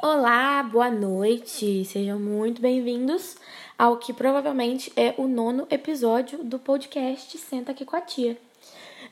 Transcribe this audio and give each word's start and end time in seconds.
Olá, 0.00 0.62
boa 0.62 0.90
noite. 0.90 1.84
Sejam 1.84 2.18
muito 2.18 2.62
bem-vindos 2.62 3.36
ao 3.76 3.96
que 3.96 4.12
provavelmente 4.12 4.92
é 4.96 5.14
o 5.18 5.26
nono 5.26 5.66
episódio 5.70 6.42
do 6.42 6.58
podcast 6.58 7.36
Senta 7.38 7.72
aqui 7.72 7.84
com 7.84 7.96
a 7.96 8.00
tia. 8.00 8.36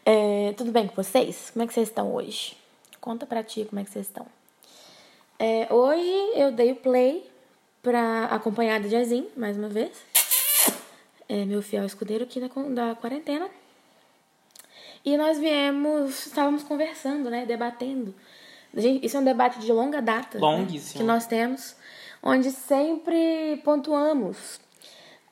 É, 0.05 0.55
tudo 0.57 0.73
bem 0.73 0.87
com 0.87 0.95
vocês? 0.95 1.51
Como 1.51 1.65
é 1.65 1.67
que 1.67 1.75
vocês 1.75 1.89
estão 1.89 2.15
hoje? 2.15 2.57
Conta 3.01 3.27
pra 3.27 3.43
tia 3.43 3.67
como 3.67 3.81
é 3.81 3.85
que 3.85 3.91
vocês 3.91 4.07
estão. 4.07 4.27
É, 5.39 5.73
hoje 5.73 6.33
eu 6.35 6.53
dei 6.53 6.73
o 6.73 6.77
play 6.77 7.29
pra 7.83 8.27
acompanhar 8.27 8.81
de 8.81 8.89
Jazim, 8.89 9.29
mais 9.37 9.57
uma 9.57 9.69
vez. 9.69 9.93
É, 11.29 11.45
meu 11.45 11.63
fiel 11.63 11.85
escudeiro 11.85 12.25
aqui 12.25 12.41
da, 12.41 12.49
da 12.49 12.95
quarentena. 12.95 13.49
E 15.05 15.17
nós 15.17 15.39
viemos, 15.39 16.27
estávamos 16.27 16.63
conversando, 16.63 17.31
né, 17.31 17.47
debatendo. 17.47 18.15
Gente, 18.75 19.05
isso 19.05 19.17
é 19.17 19.21
um 19.21 19.25
debate 19.25 19.59
de 19.59 19.73
longa 19.73 20.01
data. 20.01 20.39
né, 20.39 20.67
que 20.93 21.03
nós 21.03 21.27
temos, 21.27 21.75
onde 22.23 22.51
sempre 22.51 23.61
pontuamos 23.65 24.61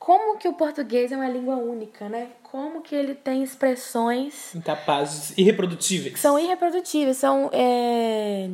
como 0.08 0.38
que 0.38 0.48
o 0.48 0.54
português 0.54 1.12
é 1.12 1.16
uma 1.16 1.28
língua 1.28 1.56
única, 1.56 2.08
né? 2.08 2.28
Como 2.42 2.80
que 2.80 2.94
ele 2.94 3.14
tem 3.14 3.42
expressões 3.42 4.54
Incapazes, 4.54 5.36
irreprodutíveis. 5.36 6.18
são 6.18 6.38
irreprodutíveis, 6.38 7.18
são. 7.18 7.50
é, 7.52 8.48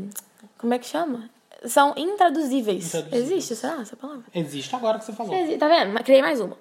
Como 0.59 0.75
é 0.75 0.79
que 0.81 0.87
chama? 0.87 1.31
São 1.65 1.95
intraduzíveis. 1.97 2.87
Intraduzíveis. 2.87 3.31
Existe, 3.31 3.55
será 3.55 3.81
essa 3.81 3.95
palavra? 3.95 4.25
Existe 4.35 4.75
agora 4.75 4.99
que 4.99 5.05
você 5.05 5.13
falou. 5.13 5.33
Existe, 5.33 5.59
tá 5.59 5.69
vendo? 5.69 5.95
Criei 6.03 6.23
mais 6.23 6.41
uma. 6.41 6.57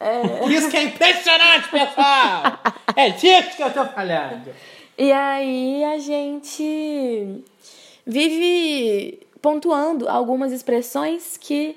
É, 0.00 0.46
Isso 0.48 0.70
que 0.70 0.76
é 0.78 0.84
impressionante, 0.84 1.68
pessoal! 1.70 2.42
é 2.96 3.10
disso 3.10 3.56
que 3.56 3.62
eu 3.62 3.72
tô 3.72 3.84
falando. 3.84 4.50
E 4.96 5.12
aí 5.12 5.84
a 5.84 5.98
gente 5.98 7.44
vive 8.08 9.20
pontuando 9.42 10.08
algumas 10.08 10.50
expressões 10.50 11.36
que 11.36 11.76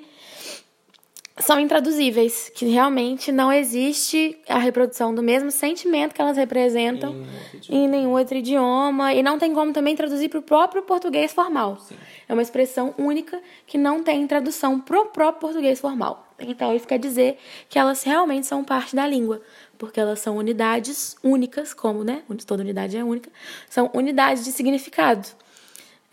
são 1.38 1.58
intraduzíveis, 1.58 2.50
que 2.54 2.66
realmente 2.66 3.32
não 3.32 3.52
existe 3.52 4.38
a 4.48 4.58
reprodução 4.58 5.14
do 5.14 5.22
mesmo 5.22 5.50
sentimento 5.50 6.14
que 6.14 6.20
elas 6.20 6.36
representam 6.36 7.24
Em 7.68 7.82
em 7.84 7.88
nenhum 7.88 8.12
outro 8.12 8.36
idioma 8.36 9.14
e 9.14 9.22
não 9.22 9.38
tem 9.38 9.54
como 9.54 9.72
também 9.72 9.96
traduzir 9.96 10.28
para 10.28 10.38
o 10.38 10.42
próprio 10.42 10.82
português 10.82 11.32
formal. 11.32 11.78
Sim. 11.78 11.96
É 12.28 12.32
uma 12.32 12.42
expressão 12.42 12.94
única 12.98 13.40
que 13.66 13.78
não 13.78 14.02
tem 14.02 14.26
tradução 14.26 14.78
pro 14.78 15.06
próprio 15.06 15.40
português 15.40 15.80
formal. 15.80 16.26
Então 16.38 16.74
isso 16.74 16.86
quer 16.86 16.98
dizer 16.98 17.38
que 17.68 17.78
elas 17.78 18.02
realmente 18.02 18.46
são 18.46 18.62
parte 18.62 18.94
da 18.94 19.06
língua, 19.06 19.40
porque 19.78 19.98
elas 19.98 20.20
são 20.20 20.36
unidades 20.36 21.16
únicas, 21.22 21.72
como, 21.72 22.04
né? 22.04 22.22
Toda 22.46 22.62
unidade 22.62 22.96
é 22.96 23.02
única. 23.02 23.30
São 23.68 23.90
unidades 23.94 24.44
de 24.44 24.52
significado. 24.52 25.26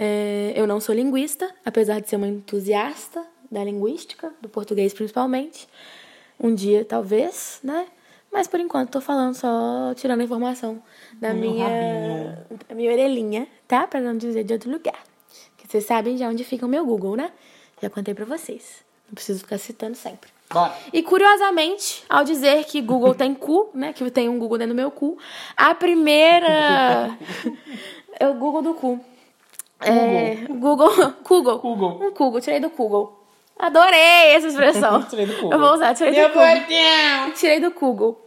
É, 0.01 0.53
eu 0.55 0.65
não 0.65 0.79
sou 0.79 0.95
linguista, 0.95 1.53
apesar 1.65 1.99
de 1.99 2.07
ser 2.07 2.15
uma 2.15 2.27
entusiasta 2.27 3.21
da 3.51 3.61
linguística, 3.65 4.33
do 4.39 4.47
português 4.47 4.93
principalmente. 4.93 5.67
Um 6.39 6.55
dia, 6.55 6.85
talvez, 6.85 7.59
né? 7.61 7.85
Mas 8.31 8.47
por 8.47 8.61
enquanto 8.61 8.91
tô 8.91 9.01
falando 9.01 9.33
só 9.33 9.93
tirando 9.95 10.21
a 10.21 10.23
informação 10.23 10.81
da 11.19 11.33
meu 11.33 11.51
minha, 11.51 11.67
rabinho. 11.67 12.59
da 12.69 12.75
minha 12.75 12.91
orelhinha, 12.93 13.45
tá? 13.67 13.85
Pra 13.87 13.99
não 13.99 14.15
dizer 14.15 14.45
de 14.45 14.53
outro 14.53 14.71
lugar. 14.71 15.03
Que 15.57 15.67
vocês 15.67 15.85
sabem 15.85 16.15
já 16.15 16.29
onde 16.29 16.45
fica 16.45 16.65
o 16.65 16.69
meu 16.69 16.85
Google, 16.85 17.17
né? 17.17 17.33
Já 17.81 17.89
contei 17.89 18.13
pra 18.13 18.23
vocês. 18.23 18.81
Não 19.05 19.15
preciso 19.15 19.39
ficar 19.39 19.57
citando 19.57 19.95
sempre. 19.95 20.29
Bora. 20.49 20.73
E 20.93 21.03
curiosamente, 21.03 22.05
ao 22.07 22.23
dizer 22.23 22.63
que 22.63 22.81
Google 22.81 23.13
tem 23.13 23.33
cu, 23.33 23.69
né? 23.73 23.91
Que 23.91 24.09
tem 24.09 24.29
um 24.29 24.39
Google 24.39 24.59
dentro 24.59 24.73
do 24.73 24.77
meu 24.77 24.91
cu, 24.91 25.17
a 25.57 25.75
primeira. 25.75 27.17
é 28.17 28.29
o 28.29 28.35
Google 28.35 28.61
do 28.61 28.73
cu. 28.75 29.03
É, 29.79 30.35
Google. 30.49 30.89
Google. 31.27 31.59
Google. 31.59 31.99
Um 32.01 32.11
Google, 32.13 32.41
tirei 32.41 32.59
do 32.59 32.69
Google. 32.69 33.17
Adorei 33.57 34.33
essa 34.35 34.47
expressão. 34.47 35.03
Tirei 35.09 35.25
do 35.25 35.33
Google. 35.33 35.51
Eu 35.51 35.59
vou 35.59 35.73
usar, 35.73 35.93
tirei 35.93 36.13
do 36.13 36.17
Meu 36.17 36.29
Google. 36.29 36.43
gordinho! 36.47 37.33
Tirei 37.35 37.59
do 37.59 37.71
Google. 37.71 38.25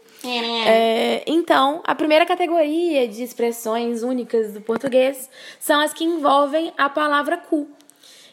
É, 0.67 1.22
então, 1.27 1.81
a 1.84 1.94
primeira 1.94 2.25
categoria 2.26 3.09
de 3.09 3.22
expressões 3.25 4.03
únicas 4.03 4.53
do 4.53 4.60
português 4.60 5.28
são 5.59 5.81
as 5.81 5.93
que 5.93 6.04
envolvem 6.04 6.72
a 6.78 6.88
palavra 6.88 7.37
cu. 7.38 7.66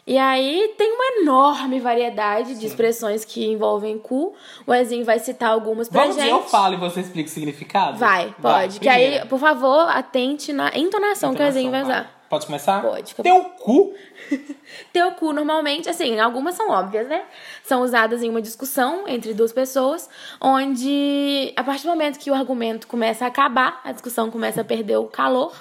E 0.05 0.17
aí 0.17 0.73
tem 0.77 0.91
uma 0.91 1.21
enorme 1.21 1.79
variedade 1.79 2.55
de 2.59 2.65
expressões 2.65 3.23
que 3.23 3.45
envolvem 3.45 3.97
cu. 3.97 4.33
O 4.67 4.73
Ezinho 4.73 5.05
vai 5.05 5.19
citar 5.19 5.51
algumas 5.51 5.87
pra 5.87 6.01
Vamos 6.01 6.15
gente. 6.15 6.25
dizer, 6.25 6.35
eu 6.35 6.43
falo 6.43 6.73
e 6.73 6.77
você 6.77 7.01
explica 7.01 7.29
o 7.29 7.31
significado? 7.31 7.97
Vai, 7.97 8.33
pode. 8.41 8.79
que 8.79 8.87
primeira. 8.87 9.21
aí, 9.23 9.27
por 9.27 9.39
favor, 9.39 9.87
atente 9.89 10.51
na 10.51 10.71
entonação, 10.75 11.33
que 11.33 11.41
o 11.41 11.45
Ezinho 11.45 11.69
vai 11.71 11.81
Entonação, 11.81 12.01
usar. 12.05 12.18
Pode 12.29 12.45
começar? 12.45 12.81
Pode, 12.81 13.15
Teu 13.15 13.43
cu? 13.59 13.93
Teu 14.93 15.11
cu, 15.13 15.33
normalmente, 15.33 15.89
assim, 15.89 16.19
algumas 16.19 16.53
são 16.53 16.69
óbvias, 16.69 17.07
né? 17.07 17.23
São 17.63 17.81
usadas 17.81 18.21
em 18.21 18.29
uma 18.29 18.41
discussão 18.41 19.07
entre 19.07 19.33
duas 19.33 19.51
pessoas, 19.51 20.07
onde, 20.39 21.51
a 21.55 21.63
partir 21.63 21.83
do 21.83 21.89
momento 21.89 22.19
que 22.19 22.29
o 22.29 22.33
argumento 22.35 22.87
começa 22.87 23.25
a 23.25 23.27
acabar, 23.29 23.81
a 23.83 23.91
discussão 23.91 24.29
começa 24.29 24.61
a 24.61 24.63
perder 24.63 24.97
o 24.97 25.05
calor, 25.05 25.53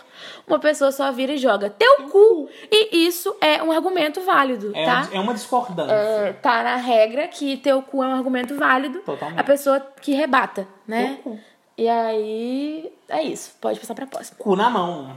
uma 0.47 0.59
pessoa 0.59 0.93
só 0.93 1.11
vira 1.11 1.33
e 1.33 1.39
joga 1.39 1.71
teu 1.71 2.09
cu. 2.11 2.49
E 2.71 3.07
isso 3.07 3.35
é 3.41 3.63
um 3.63 3.73
argumento 3.73 4.21
válido, 4.21 4.73
É, 4.75 4.85
tá? 4.85 5.09
é 5.13 5.19
uma 5.21 5.33
discordância. 5.33 5.93
É, 5.95 6.33
tá 6.35 6.63
na 6.63 6.77
regra 6.77 7.29
que 7.29 7.57
teu 7.57 7.81
cu 7.81 8.03
é 8.03 8.09
um 8.09 8.15
argumento 8.15 8.55
válido. 8.57 8.99
Totalmente. 9.01 9.41
A 9.41 9.45
pessoa 9.45 9.81
que 10.03 10.13
rebata, 10.13 10.69
né? 10.87 11.07
Teu 11.23 11.33
cu. 11.33 11.41
E 11.79 11.89
aí, 11.89 12.93
é 13.09 13.23
isso. 13.23 13.55
Pode 13.61 13.79
passar 13.79 13.95
pra 13.95 14.05
próxima. 14.07 14.37
Cu 14.39 14.57
na 14.57 14.69
mão. 14.69 15.17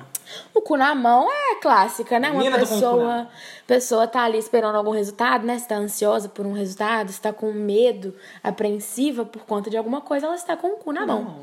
O 0.53 0.61
cu 0.61 0.77
na 0.77 0.93
mão 0.95 1.27
é 1.31 1.55
clássica, 1.61 2.19
né? 2.19 2.29
Uma 2.29 2.37
Menina 2.39 2.59
pessoa, 2.59 3.05
mão. 3.15 3.27
pessoa 3.67 4.07
tá 4.07 4.23
ali 4.23 4.37
esperando 4.37 4.75
algum 4.75 4.91
resultado, 4.91 5.45
né? 5.45 5.57
Se 5.57 5.67
tá 5.67 5.75
ansiosa 5.75 6.29
por 6.29 6.45
um 6.45 6.53
resultado, 6.53 7.11
se 7.11 7.21
tá 7.21 7.31
com 7.31 7.51
medo, 7.51 8.13
apreensiva 8.43 9.25
por 9.25 9.43
conta 9.43 9.69
de 9.69 9.77
alguma 9.77 10.01
coisa, 10.01 10.25
ela 10.25 10.35
está 10.35 10.55
com 10.57 10.67
o 10.67 10.77
cu 10.77 10.91
na 10.91 11.05
mão. 11.05 11.39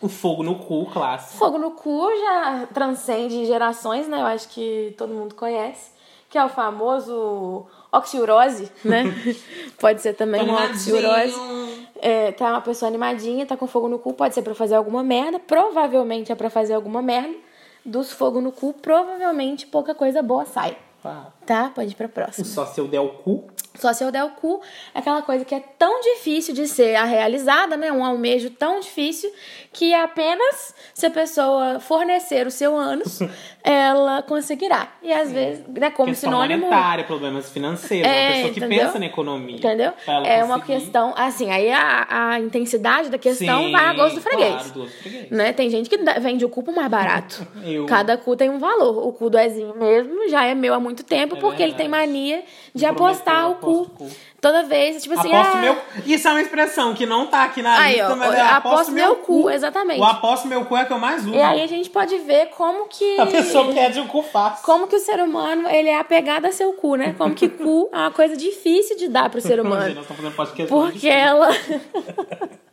O 0.00 0.08
fogo 0.08 0.42
no 0.42 0.56
cu, 0.58 0.86
clássico. 0.92 1.38
Fogo 1.38 1.58
no 1.58 1.70
cu 1.70 2.08
já 2.14 2.66
transcende 2.72 3.46
gerações, 3.46 4.06
né? 4.06 4.20
Eu 4.20 4.26
acho 4.26 4.48
que 4.48 4.94
todo 4.98 5.14
mundo 5.14 5.34
conhece, 5.34 5.90
que 6.28 6.36
é 6.36 6.44
o 6.44 6.48
famoso 6.48 7.64
oxiurose, 7.90 8.70
né? 8.84 9.04
Pode 9.80 10.02
ser 10.02 10.14
também 10.14 10.42
uma 10.42 10.66
oxiurose. 10.66 11.34
É, 12.00 12.32
tá 12.32 12.50
uma 12.50 12.60
pessoa 12.60 12.88
animadinha, 12.88 13.46
tá 13.46 13.56
com 13.56 13.66
fogo 13.66 13.88
no 13.88 13.98
cu, 13.98 14.12
pode 14.12 14.34
ser 14.34 14.42
pra 14.42 14.54
fazer 14.54 14.74
alguma 14.74 15.02
merda, 15.02 15.38
provavelmente 15.38 16.30
é 16.30 16.34
pra 16.34 16.50
fazer 16.50 16.74
alguma 16.74 17.00
merda. 17.00 17.34
Dos 17.84 18.12
fogo 18.12 18.40
no 18.40 18.50
cu, 18.50 18.72
provavelmente 18.72 19.66
pouca 19.66 19.94
coisa 19.94 20.22
boa 20.22 20.44
sai. 20.44 20.76
Pá. 21.02 21.32
Tá? 21.44 21.70
Pode 21.74 21.90
ir 21.90 21.94
pra 21.94 22.08
próxima. 22.08 22.46
Só 22.46 22.64
se 22.64 22.80
eu 22.80 22.88
der 22.88 23.00
o 23.00 23.10
cu. 23.10 23.44
Só 23.76 23.92
se 23.92 24.04
eu 24.04 24.12
der 24.12 24.22
o 24.24 24.30
cu, 24.30 24.60
é 24.94 25.00
aquela 25.00 25.20
coisa 25.22 25.44
que 25.44 25.54
é 25.54 25.60
tão 25.78 26.00
difícil 26.00 26.54
de 26.54 26.68
ser 26.68 26.96
realizada, 27.04 27.76
né? 27.76 27.90
Um 27.90 28.04
almejo 28.04 28.48
tão 28.50 28.78
difícil 28.78 29.30
que 29.72 29.92
apenas 29.92 30.72
se 30.94 31.06
a 31.06 31.10
pessoa 31.10 31.80
fornecer 31.80 32.46
o 32.46 32.50
seu 32.52 32.76
ânus, 32.76 33.18
ela 33.64 34.22
conseguirá. 34.22 34.92
E 35.02 35.12
às 35.12 35.32
vezes, 35.32 35.64
né, 35.66 35.90
como 35.90 36.10
questão 36.10 36.30
sinônimo. 36.30 36.66
monetária, 36.66 37.02
problemas 37.04 37.50
financeiros. 37.50 38.06
É, 38.08 38.22
uma 38.28 38.32
pessoa 38.34 38.52
que 38.52 38.58
entendeu? 38.60 38.78
pensa 38.86 38.98
na 39.00 39.06
economia. 39.06 39.56
Entendeu? 39.56 39.92
É 40.24 40.44
uma 40.44 40.60
conseguir. 40.60 40.78
questão, 40.80 41.12
assim, 41.16 41.50
aí 41.50 41.72
a, 41.72 42.06
a 42.30 42.40
intensidade 42.40 43.08
da 43.08 43.18
questão 43.18 43.64
Sim, 43.64 43.72
vai 43.72 43.86
a 43.86 43.92
gosto 43.94 44.14
do 44.16 44.20
freguês. 44.20 44.52
Claro, 44.54 44.68
do 44.70 44.80
gosto 44.82 44.94
do 44.94 45.00
freguês. 45.02 45.30
Né? 45.30 45.52
Tem 45.52 45.68
gente 45.68 45.90
que 45.90 45.96
vende 46.20 46.44
o 46.44 46.48
cu 46.48 46.62
por 46.62 46.72
mais 46.74 46.88
barato. 46.88 47.44
Eu. 47.66 47.86
Cada 47.86 48.16
cu 48.16 48.36
tem 48.36 48.48
um 48.50 48.58
valor. 48.60 49.04
O 49.04 49.12
cu 49.12 49.28
do 49.28 49.36
Ezinho 49.38 49.74
mesmo 49.76 50.28
já 50.28 50.44
é 50.44 50.54
meu 50.54 50.74
há 50.74 50.78
muito 50.78 51.02
tempo, 51.02 51.36
É 51.36 51.40
porque 51.40 51.60
ele 51.62 51.72
tem 51.74 51.88
verdade. 51.90 52.06
mania 52.12 52.44
de 52.72 52.84
Eu 52.84 52.90
apostar 52.90 53.50
o 53.50 53.63
cu. 53.64 53.70
aposto 53.70 53.90
cu. 53.96 54.10
Toda 54.40 54.62
vez, 54.64 55.02
tipo 55.02 55.18
assim, 55.18 55.34
aposto 55.34 55.56
ah, 55.56 55.60
meu 55.60 55.76
Isso 56.06 56.28
é 56.28 56.30
uma 56.30 56.42
expressão 56.42 56.94
que 56.94 57.06
não 57.06 57.26
tá 57.26 57.44
aqui 57.44 57.62
na 57.62 57.78
Aí, 57.78 57.94
lista, 57.94 58.12
ó, 58.12 58.16
mas 58.16 58.34
é 58.34 58.40
aposto 58.40 58.92
meu 58.92 59.16
cu, 59.16 59.48
exatamente. 59.50 60.00
O 60.00 60.04
aposto 60.04 60.46
meu 60.46 60.64
cu 60.64 60.76
é 60.76 60.84
que 60.84 60.92
eu 60.92 60.98
mais 60.98 61.22
uso. 61.22 61.34
E 61.34 61.40
aí 61.40 61.62
a 61.62 61.66
gente 61.66 61.88
pode 61.90 62.16
ver 62.18 62.50
como 62.50 62.86
que. 62.88 63.18
A 63.20 63.26
pessoa 63.26 63.72
pede 63.72 64.00
o 64.00 64.06
cu 64.06 64.22
fácil. 64.22 64.64
Como 64.64 64.86
que 64.86 64.96
o 64.96 65.00
ser 65.00 65.20
humano 65.20 65.68
ele 65.68 65.88
é 65.88 65.98
apegado 65.98 66.46
a 66.46 66.52
seu 66.52 66.72
cu, 66.74 66.96
né? 66.96 67.14
Como 67.16 67.34
que 67.34 67.48
cu 67.48 67.88
é 67.92 67.96
uma 67.96 68.10
coisa 68.10 68.36
difícil 68.36 68.96
de 68.96 69.08
dar 69.08 69.30
pro 69.30 69.40
ser 69.40 69.58
Imagina, 69.58 69.74
humano. 69.74 69.94
nós 69.94 70.02
estamos 70.02 70.16
fazendo 70.20 70.36
podcast 70.36 70.72
Porque 70.72 71.08
ela. 71.08 71.48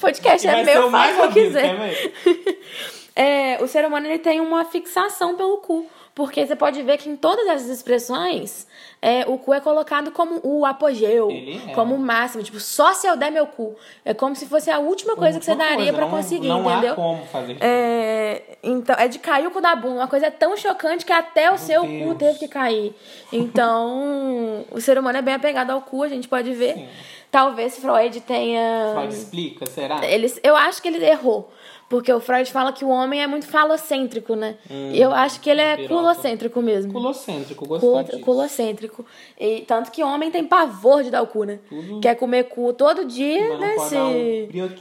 Podcast 0.00 0.48
é 0.48 0.64
meu, 0.64 0.90
faz 0.90 1.18
o 1.18 1.28
que 1.28 1.34
quiser. 1.34 2.12
É, 3.14 3.62
o 3.62 3.68
ser 3.68 3.84
humano 3.84 4.06
ele 4.06 4.18
tem 4.18 4.40
uma 4.40 4.64
fixação 4.64 5.36
pelo 5.36 5.58
cu. 5.58 5.86
Porque 6.14 6.46
você 6.46 6.54
pode 6.54 6.82
ver 6.82 6.98
que 6.98 7.08
em 7.08 7.16
todas 7.16 7.46
essas 7.46 7.70
expressões, 7.70 8.66
é, 9.00 9.24
o 9.26 9.38
cu 9.38 9.54
é 9.54 9.60
colocado 9.60 10.10
como 10.10 10.40
o 10.42 10.66
apogeu, 10.66 11.30
é. 11.30 11.72
como 11.72 11.94
o 11.94 11.98
máximo. 11.98 12.42
Tipo, 12.42 12.60
só 12.60 12.92
se 12.92 13.06
eu 13.06 13.16
der 13.16 13.30
meu 13.32 13.46
cu. 13.46 13.74
É 14.04 14.12
como 14.12 14.36
se 14.36 14.44
fosse 14.46 14.70
a 14.70 14.78
última 14.78 15.16
coisa 15.16 15.38
que 15.38 15.44
você 15.44 15.52
Última 15.52 15.68
daria 15.70 15.90
não- 15.90 16.10
conseguir, 16.10 16.48
não 16.48 16.70
entendeu? 16.70 16.92
há 16.92 16.96
como 16.96 17.24
fazer. 17.24 17.56
É, 17.62 18.58
então, 18.62 18.94
é 18.98 19.08
de 19.08 19.18
cair 19.20 19.46
o 19.46 19.50
cu 19.50 19.62
da 19.62 19.74
bunda. 19.74 20.00
Uma 20.00 20.08
coisa 20.08 20.30
tão 20.30 20.54
chocante 20.54 21.06
que 21.06 21.12
até 21.12 21.50
o 21.50 21.56
seu 21.56 21.80
cu 21.80 21.86
Deus. 21.88 22.18
teve 22.18 22.38
que 22.40 22.48
cair. 22.48 22.94
Então, 23.32 24.64
o 24.70 24.80
ser 24.80 24.98
humano 24.98 25.18
é 25.18 25.22
bem 25.22 25.34
apegado 25.34 25.70
ao 25.70 25.80
cu, 25.82 26.02
a 26.02 26.08
gente 26.08 26.28
pode 26.28 26.52
ver. 26.52 26.74
Sim. 26.74 26.88
Talvez 27.30 27.78
Freud 27.78 28.20
tenha. 28.20 28.90
Freud 28.94 29.14
explica, 29.14 29.64
será? 29.64 30.04
Ele, 30.06 30.30
eu 30.42 30.54
acho 30.54 30.82
que 30.82 30.88
ele 30.88 31.02
errou. 31.02 31.50
Porque 31.92 32.10
o 32.10 32.20
Freud 32.20 32.50
fala 32.50 32.72
que 32.72 32.86
o 32.86 32.88
homem 32.88 33.22
é 33.22 33.26
muito 33.26 33.46
falocêntrico, 33.46 34.34
né? 34.34 34.56
E 34.70 34.98
eu 34.98 35.12
acho 35.12 35.38
que 35.42 35.50
ele 35.50 35.60
é 35.60 35.76
piroca. 35.76 35.94
culocêntrico 35.94 36.62
mesmo. 36.62 36.90
Culocêntrico, 36.90 37.68
gostei 37.68 38.04
disso. 38.04 38.20
culocêntrico. 38.20 39.04
E, 39.38 39.60
tanto 39.60 39.90
que 39.90 40.02
homem 40.02 40.30
tem 40.30 40.42
pavor 40.42 41.02
de 41.02 41.10
dar 41.10 41.20
o 41.20 41.26
cu, 41.26 41.44
né? 41.44 41.58
Quer 42.00 42.14
comer 42.14 42.44
cu 42.44 42.72
todo 42.72 43.04
dia, 43.04 43.58
Mas 43.58 43.60
né? 43.60 43.88
se- 43.90 43.96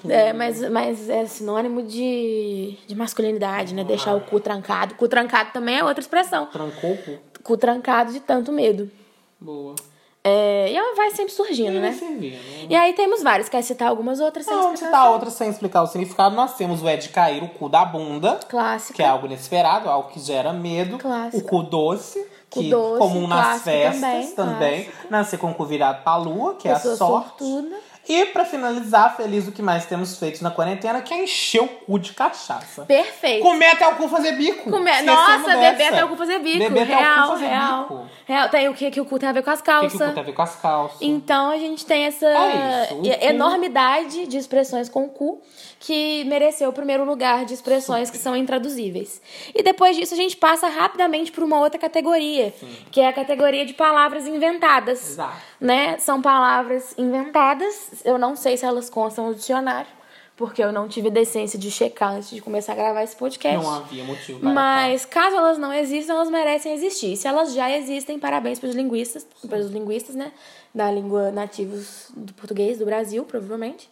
um. 0.06 0.10
É, 0.10 0.32
mas, 0.32 0.62
mas 0.70 1.10
é 1.10 1.26
sinônimo 1.26 1.84
de, 1.84 2.78
de 2.88 2.96
masculinidade, 2.96 3.74
né? 3.74 3.84
Deixar 3.84 4.16
o 4.16 4.22
cu 4.22 4.40
trancado. 4.40 4.96
Cu 4.96 5.06
trancado 5.10 5.52
também 5.52 5.80
é 5.80 5.84
outra 5.84 6.00
expressão. 6.00 6.46
Trancou 6.46 6.94
o 6.94 6.98
cu. 6.98 7.18
Cu 7.44 7.58
trancado 7.58 8.14
de 8.14 8.22
tanto 8.22 8.54
medo. 8.54 8.90
Boa. 9.38 9.76
É, 10.24 10.72
e 10.72 10.76
ela 10.78 10.96
vai 10.96 11.10
sempre 11.12 11.34
surgindo, 11.34 11.80
né? 11.80 11.94
servir, 11.94 12.34
né? 12.34 12.68
E 12.70 12.76
aí 12.76 12.94
temos 12.94 13.24
vários. 13.24 13.50
Quer 13.50 13.64
citar 13.64 13.88
algumas 13.88 14.20
outras? 14.20 14.46
sem 14.46 14.56
Não, 14.56 14.76
citar 14.78 15.10
outra 15.12 15.32
sem 15.32 15.50
explicar 15.50 15.82
o 15.82 15.88
significado. 15.88 16.36
Nós 16.36 16.54
temos 16.56 16.84
o 16.84 16.88
é 16.88 16.96
de 16.96 17.10
cair 17.10 17.42
o 17.44 17.50
cu 17.50 17.68
da 17.68 17.84
bunda, 17.84 18.40
Clássica. 18.48 18.94
que 18.94 19.02
é 19.02 19.08
algo 19.08 19.26
inesperado, 19.26 19.90
algo 19.90 20.10
que 20.10 20.20
gera 20.20 20.54
medo. 20.54 21.00
Clássico. 21.00 21.44
O 21.44 21.50
cu 21.50 21.64
doce, 21.64 22.20
Cu 22.52 22.60
que 22.60 22.70
doce, 22.70 23.00
comum 23.00 23.26
nas 23.28 23.46
clássico 23.46 23.64
festas 23.66 24.02
também, 24.02 24.32
também. 24.36 24.84
clássico. 24.84 25.08
Nascer 25.10 25.40
com 25.40 25.50
o 25.52 25.54
cu 25.56 25.66
virado 25.66 26.04
pra 26.04 26.18
lua, 26.18 26.54
que 26.54 26.70
Pessoa 26.70 26.92
é 26.92 26.94
a 26.94 26.98
sorte. 26.98 27.28
sortuda. 27.40 27.76
E 28.12 28.26
pra 28.26 28.44
finalizar, 28.44 29.16
feliz 29.16 29.48
o 29.48 29.52
que 29.52 29.62
mais 29.62 29.86
temos 29.86 30.18
feito 30.18 30.44
na 30.44 30.52
quarentena, 30.52 31.02
que 31.02 31.14
é 31.14 31.24
encher 31.24 31.62
o 31.62 31.68
cu 31.68 31.98
de 32.00 32.14
cachaça. 32.14 32.84
Perfeito. 32.86 33.42
Comer 33.44 33.68
até 33.68 33.88
o 33.88 33.96
cu 33.96 34.08
fazer 34.10 34.34
bico. 34.34 34.70
Comer. 34.70 35.02
Nossa, 35.04 35.38
dessa. 35.38 35.58
beber 35.72 35.88
até 35.88 36.04
o 36.06 36.10
cu 36.10 36.16
fazer 36.18 36.40
bico. 36.40 36.58
Beber 36.60 36.84
até 36.84 36.94
o 36.94 36.98
cu 36.98 37.02
real, 37.04 37.28
fazer 37.30 37.46
real. 37.48 37.82
bico. 37.84 38.06
Real. 38.26 38.50
Tem 38.50 38.70
o 38.70 38.74
que, 38.74 38.92
que 38.92 39.02
o 39.02 39.06
cu 39.06 39.18
tem 39.20 39.30
a 39.30 39.32
ver 39.32 39.44
com 39.44 39.50
as 39.50 39.60
O 39.60 39.64
que, 39.64 39.70
que 39.70 39.78
o 39.78 39.80
calças. 39.82 40.08
cu 40.08 40.14
tem 40.14 40.24
a 40.24 40.26
ver 40.26 40.34
com 40.34 40.42
as 40.42 40.56
calças? 40.58 40.98
Então 41.02 41.50
a 41.52 41.58
gente 41.58 41.86
tem 41.86 42.04
essa 42.06 42.26
É 42.28 42.84
isso, 42.86 42.96
o 42.96 43.06
e- 43.06 43.10
cu- 43.18 43.24
enormidade 43.26 44.28
de 44.28 44.38
expressões 44.38 44.90
com 44.90 45.06
o 45.06 45.10
cu 45.10 45.42
que 45.80 46.24
mereceu 46.26 46.70
o 46.70 46.74
primeiro 46.74 47.04
lugar 47.04 47.44
de 47.46 47.54
expressões 47.56 48.10
que 48.12 48.18
são 48.18 48.36
intraduzíveis. 48.36 49.20
E 49.56 49.64
depois 49.64 49.96
disso 49.96 50.14
a 50.14 50.18
gente 50.18 50.38
passa 50.38 50.68
rapidamente 50.68 51.32
para 51.32 51.44
uma 51.44 51.60
outra 51.60 51.80
categoria, 51.80 52.54
que 52.92 53.02
é 53.02 53.08
a 53.08 53.14
categoria 53.14 53.66
de 53.66 53.74
palavras 53.74 54.28
inventadas. 54.28 55.12
Exato. 55.12 55.36
Né? 55.60 55.98
São 56.00 56.22
palavras 56.22 56.94
inventadas. 56.98 58.01
Eu 58.06 58.18
não 58.18 58.36
sei 58.36 58.58
se 58.58 58.66
elas 58.66 58.90
constam 58.90 59.28
no 59.28 59.36
dicionário, 59.36 59.90
porque 60.36 60.64
eu 60.64 60.72
não 60.72 60.88
tive 60.88 61.10
decência 61.10 61.58
de 61.60 61.70
checar 61.70 62.14
antes 62.14 62.30
de 62.30 62.42
começar 62.42 62.74
a 62.74 62.76
gravar 62.76 63.04
esse 63.04 63.16
podcast. 63.16 63.64
Não 63.64 63.74
havia 63.74 64.04
motivo 64.04 64.40
para 64.40 64.50
Mas 64.50 65.06
caso 65.06 65.36
elas 65.36 65.58
não 65.58 65.72
existam, 65.74 66.14
elas 66.14 66.30
merecem 66.30 66.74
existir. 66.74 67.16
Se 67.16 67.28
elas 67.28 67.54
já 67.54 67.70
existem, 67.70 68.18
parabéns 68.18 68.60
para 68.60 68.70
os 68.70 68.76
linguistas, 68.76 69.26
para 69.48 69.60
os 69.60 69.70
linguistas, 69.70 70.16
né, 70.16 70.32
da 70.74 70.92
língua 70.92 71.32
nativos 71.32 72.12
do 72.16 72.34
português 72.34 72.80
do 72.80 72.86
Brasil, 72.86 73.24
provavelmente, 73.24 73.90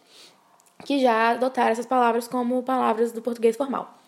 que 0.84 0.98
já 0.98 1.30
adotaram 1.30 1.70
essas 1.70 1.86
palavras 1.86 2.26
como 2.26 2.62
palavras 2.62 3.12
do 3.12 3.22
português 3.22 3.56
formal. 3.56 3.98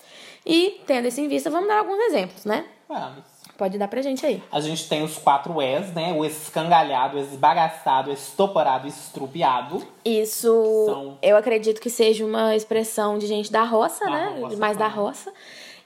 E 0.44 0.80
tendo 0.86 1.06
isso 1.06 1.20
em 1.20 1.28
vista, 1.28 1.48
vamos 1.48 1.68
dar 1.68 1.78
alguns 1.78 1.98
exemplos, 2.06 2.44
né? 2.44 2.64
Vamos. 2.88 3.41
Pode 3.62 3.78
dar 3.78 3.86
pra 3.86 4.02
gente 4.02 4.26
aí. 4.26 4.42
A 4.50 4.58
gente 4.58 4.88
tem 4.88 5.04
os 5.04 5.16
quatro 5.18 5.62
es, 5.62 5.92
né? 5.94 6.12
O 6.12 6.24
escangalhado, 6.24 7.16
o 7.16 7.20
esbagaçado, 7.20 8.10
o 8.10 8.12
estoporado 8.12 8.88
estrupiado. 8.88 9.86
Isso, 10.04 10.84
São- 10.86 11.18
eu 11.22 11.36
acredito 11.36 11.80
que 11.80 11.88
seja 11.88 12.24
uma 12.26 12.56
expressão 12.56 13.18
de 13.18 13.28
gente 13.28 13.52
da 13.52 13.62
roça, 13.62 14.04
né? 14.06 14.36
roça, 14.40 14.56
Mais 14.56 14.76
da 14.76 14.88
roça. 14.88 15.32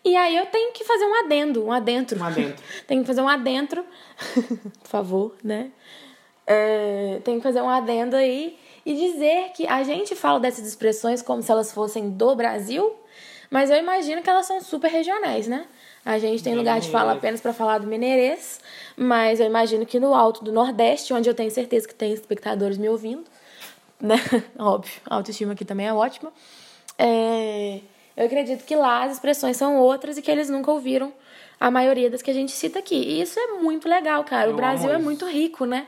E 0.03 0.17
aí 0.17 0.35
eu 0.39 0.47
tenho 0.47 0.73
que 0.73 0.85
fazer 0.85 1.05
um 1.05 1.23
adendo, 1.27 1.67
um 1.67 1.71
adentro. 1.71 2.19
Um 2.19 2.25
adentro. 2.25 2.65
tenho 2.89 3.03
que 3.03 3.07
fazer 3.07 3.21
um 3.21 3.29
adentro, 3.29 3.85
por 4.81 4.89
favor, 4.89 5.35
né? 5.45 5.71
É, 6.47 7.21
tenho 7.25 7.37
que 7.37 7.43
fazer 7.43 7.61
um 7.61 7.69
adendo 7.69 8.17
aí 8.17 8.59
e 8.87 8.95
dizer 8.95 9.51
que 9.55 9.67
a 9.67 9.83
gente 9.83 10.17
fala 10.17 10.41
dessas 10.41 10.67
expressões 10.67 11.21
como 11.21 11.43
se 11.43 11.53
elas 11.53 11.75
fossem 11.75 12.09
do 12.09 12.35
Brasil, 12.35 12.91
mas 13.51 13.69
eu 13.69 13.77
imagino 13.77 14.23
que 14.23 14.31
elas 14.31 14.47
são 14.47 14.63
super 14.63 14.91
regionais, 14.91 15.47
né? 15.47 15.67
A 16.07 16.21
gente 16.21 16.41
tem 16.41 16.55
lugar 16.55 16.79
de 16.79 16.89
fala 16.89 17.15
apenas 17.15 17.41
para 17.41 17.53
falar 17.53 17.79
do 17.79 17.87
mineirês, 17.89 18.61
mas 18.97 19.41
eu 19.41 19.47
imagino 19.47 19.85
que 19.85 19.99
no 19.99 20.15
alto 20.15 20.45
do 20.45 20.53
Nordeste, 20.53 21.13
onde 21.13 21.29
eu 21.29 21.35
tenho 21.35 21.51
certeza 21.51 21.89
que 21.89 21.95
tem 21.97 22.13
espectadores 22.13 22.79
me 22.79 22.89
ouvindo, 22.89 23.25
né? 24.01 24.15
Óbvio, 24.57 25.01
a 25.05 25.17
autoestima 25.17 25.55
aqui 25.55 25.65
também 25.65 25.89
é 25.89 25.93
ótima. 25.93 26.33
É, 26.97 27.81
eu 28.17 28.25
acredito 28.25 28.65
que 28.65 28.77
lá 28.77 29.03
as 29.03 29.15
expressões 29.15 29.57
são 29.57 29.79
outras 29.79 30.17
e 30.17 30.23
que 30.23 30.31
eles 30.31 30.49
nunca 30.49 30.71
ouviram 30.71 31.13
a 31.59 31.71
maioria 31.71 32.11
das 32.11 32.21
que 32.21 32.31
a 32.31 32.35
gente 32.35 32.53
cita 32.53 32.79
aqui. 32.79 32.95
E 32.95 33.21
isso 33.23 33.39
é 33.41 33.53
muito 33.63 33.89
legal, 33.89 34.23
cara. 34.25 34.49
Eu 34.49 34.53
o 34.53 34.57
Brasil 34.57 34.91
é 34.91 34.99
muito 34.99 35.27
rico, 35.27 35.65
né? 35.65 35.87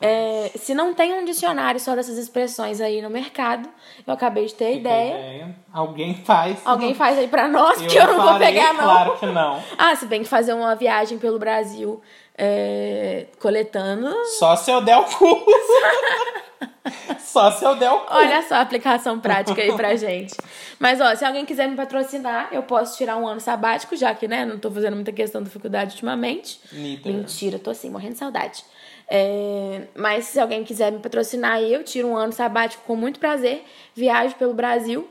É, 0.00 0.50
se 0.56 0.74
não 0.74 0.92
tem 0.92 1.14
um 1.14 1.24
dicionário 1.24 1.80
só 1.80 1.94
dessas 1.94 2.18
expressões 2.18 2.80
aí 2.80 3.00
no 3.00 3.08
mercado, 3.08 3.68
eu 4.06 4.12
acabei 4.12 4.46
de 4.46 4.54
ter 4.54 4.76
ideia. 4.76 5.14
ideia. 5.14 5.56
Alguém 5.72 6.14
faz. 6.14 6.60
Alguém 6.64 6.94
faz 6.94 7.18
aí 7.18 7.28
pra 7.28 7.48
nós, 7.48 7.80
Eu 7.80 7.88
que 7.88 7.96
eu 7.96 8.06
não 8.06 8.16
vou 8.16 8.26
farei, 8.32 8.48
pegar, 8.48 8.72
não. 8.74 8.84
Claro 8.84 9.18
que 9.18 9.26
não. 9.26 9.62
Ah, 9.78 9.96
se 9.96 10.06
bem 10.06 10.22
que 10.22 10.28
fazer 10.28 10.52
uma 10.52 10.74
viagem 10.74 11.18
pelo 11.18 11.38
Brasil 11.38 12.00
é, 12.42 13.26
coletando. 13.38 14.10
Só 14.38 14.56
se 14.56 14.70
eu 14.70 14.80
der 14.80 14.96
o 14.96 15.04
cu. 15.04 15.44
Só 17.20 17.50
se 17.52 17.62
eu 17.62 17.76
der 17.76 17.92
o 17.92 18.00
cu. 18.00 18.14
Olha 18.14 18.42
só 18.42 18.56
a 18.56 18.60
aplicação 18.62 19.20
prática 19.20 19.60
aí 19.60 19.72
pra 19.76 19.94
gente. 19.94 20.34
Mas, 20.78 21.00
ó, 21.00 21.14
se 21.14 21.24
alguém 21.24 21.44
quiser 21.44 21.68
me 21.68 21.76
patrocinar, 21.76 22.48
eu 22.50 22.62
posso 22.62 22.96
tirar 22.96 23.16
um 23.18 23.28
ano 23.28 23.40
sabático, 23.40 23.94
já 23.94 24.14
que, 24.14 24.26
né, 24.26 24.44
não 24.44 24.58
tô 24.58 24.70
fazendo 24.70 24.94
muita 24.94 25.12
questão 25.12 25.42
da 25.42 25.50
faculdade 25.50 25.92
ultimamente. 25.92 26.58
Mentira, 27.04 27.58
tô 27.58 27.70
assim, 27.70 27.90
morrendo 27.90 28.14
de 28.14 28.18
saudade. 28.18 28.64
É, 29.06 29.82
mas 29.94 30.24
se 30.24 30.40
alguém 30.40 30.64
quiser 30.64 30.90
me 30.90 31.00
patrocinar 31.00 31.60
eu 31.60 31.84
tiro 31.84 32.08
um 32.08 32.16
ano 32.16 32.32
sabático 32.32 32.82
com 32.86 32.96
muito 32.96 33.20
prazer, 33.20 33.64
viajo 33.94 34.34
pelo 34.36 34.54
Brasil, 34.54 35.08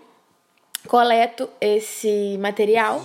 coleto 0.87 1.49
esse 1.61 2.37
material 2.39 3.01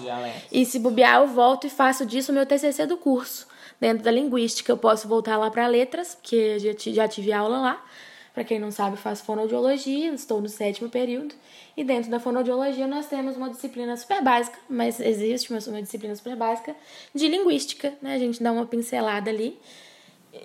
e 0.52 0.64
se 0.64 0.78
bobear 0.78 1.20
eu 1.20 1.26
volto 1.26 1.66
e 1.66 1.70
faço 1.70 2.06
disso 2.06 2.30
o 2.30 2.34
meu 2.34 2.46
TCC 2.46 2.86
do 2.86 2.96
curso. 2.96 3.46
Dentro 3.80 4.04
da 4.04 4.10
linguística 4.10 4.70
eu 4.70 4.78
posso 4.78 5.08
voltar 5.08 5.36
lá 5.36 5.50
para 5.50 5.66
letras, 5.66 6.14
porque 6.14 6.58
já, 6.58 6.72
já 6.76 7.08
tive 7.08 7.32
aula 7.32 7.58
lá. 7.58 7.84
Para 8.32 8.42
quem 8.42 8.58
não 8.58 8.72
sabe, 8.72 8.94
eu 8.94 8.96
faço 8.96 9.22
fonoaudiologia, 9.22 10.12
estou 10.12 10.40
no 10.40 10.48
sétimo 10.48 10.90
período. 10.90 11.34
E 11.76 11.84
dentro 11.84 12.10
da 12.10 12.18
fonoaudiologia 12.18 12.86
nós 12.86 13.06
temos 13.06 13.36
uma 13.36 13.48
disciplina 13.48 13.96
super 13.96 14.22
básica, 14.22 14.58
mas 14.68 14.98
existe 14.98 15.52
uma, 15.52 15.60
uma 15.68 15.80
disciplina 15.80 16.16
super 16.16 16.34
básica 16.34 16.74
de 17.14 17.28
linguística, 17.28 17.94
né? 18.02 18.14
A 18.14 18.18
gente 18.18 18.42
dá 18.42 18.50
uma 18.50 18.66
pincelada 18.66 19.30
ali 19.30 19.56